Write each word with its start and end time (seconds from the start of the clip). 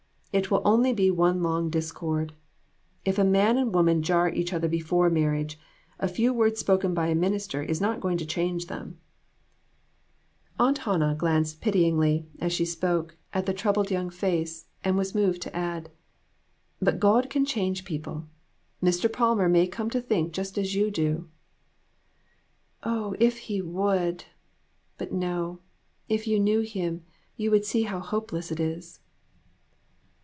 It 0.33 0.49
will 0.49 0.61
only 0.63 0.93
be 0.93 1.11
one 1.11 1.43
long 1.43 1.69
discord. 1.69 2.31
If 3.03 3.17
a 3.19 3.23
man 3.25 3.57
and 3.57 3.73
woman 3.75 4.01
jar 4.01 4.29
each 4.29 4.53
other 4.53 4.69
before 4.69 5.09
marriage, 5.09 5.59
a 5.99 6.07
few 6.07 6.33
words 6.33 6.57
spoken 6.57 6.93
by 6.93 7.07
a 7.07 7.15
minister 7.15 7.61
is 7.61 7.81
not 7.81 7.99
going 7.99 8.17
to 8.17 8.25
change 8.25 8.67
them." 8.67 8.97
3O2 10.57 10.63
AN 10.63 10.63
EVENTFUL 10.63 10.67
AFTERNOON. 10.67 10.67
Aunt 10.67 10.77
Hannah 11.11 11.17
glanced 11.19 11.59
pityingly, 11.59 12.27
as 12.39 12.53
she 12.53 12.63
spoke, 12.63 13.17
at 13.33 13.45
the 13.45 13.51
troubled 13.53 13.91
young 13.91 14.09
face, 14.09 14.67
and 14.85 14.97
was 14.97 15.13
moved 15.13 15.41
to 15.41 15.53
add 15.53 15.91
"But 16.81 17.01
God 17.01 17.29
can 17.29 17.43
change 17.43 17.83
people. 17.83 18.25
Mr. 18.81 19.11
Palmer 19.11 19.49
may 19.49 19.67
come 19.67 19.89
to 19.89 19.99
think 19.99 20.31
just 20.31 20.57
as 20.57 20.73
you 20.73 20.91
do."" 20.91 21.27
Oh, 22.83 23.17
if 23.19 23.37
he 23.37 23.61
would! 23.61 24.23
But 24.97 25.11
no; 25.11 25.59
if 26.07 26.25
you 26.25 26.39
knew 26.39 26.61
him, 26.61 27.03
you 27.35 27.51
would 27.51 27.65
see 27.65 27.81
how 27.81 27.99
hopeless 27.99 28.49
it 28.49 28.61
is." 28.61 28.99